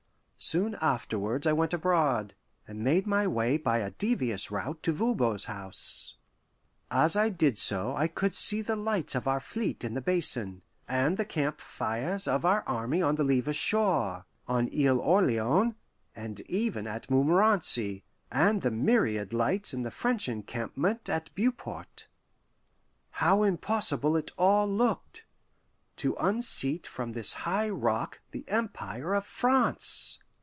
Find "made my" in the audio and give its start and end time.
2.83-3.27